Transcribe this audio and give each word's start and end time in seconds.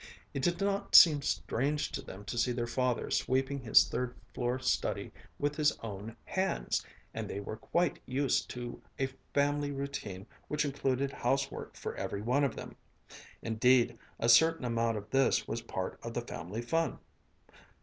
It 0.33 0.41
did 0.41 0.59
not 0.59 0.95
seem 0.95 1.21
strange 1.21 1.91
to 1.91 2.01
them 2.01 2.25
to 2.25 2.35
see 2.35 2.51
their 2.51 2.65
father 2.65 3.11
sweeping 3.11 3.59
his 3.59 3.87
third 3.87 4.15
floor 4.33 4.57
study 4.57 5.11
with 5.37 5.55
his 5.57 5.77
own 5.83 6.15
hands, 6.25 6.83
and 7.13 7.29
they 7.29 7.39
were 7.39 7.55
quite 7.57 7.99
used 8.07 8.49
to 8.49 8.81
a 8.97 9.09
family 9.35 9.71
routine 9.71 10.25
which 10.47 10.65
included 10.65 11.11
housework 11.11 11.75
for 11.75 11.93
every 11.97 12.23
one 12.23 12.43
of 12.43 12.55
them. 12.55 12.75
Indeed, 13.43 13.95
a 14.19 14.27
certain 14.27 14.65
amount 14.65 14.97
of 14.97 15.07
this 15.11 15.47
was 15.47 15.61
part 15.61 15.99
of 16.01 16.15
the 16.15 16.21
family 16.21 16.63
fun. 16.63 16.97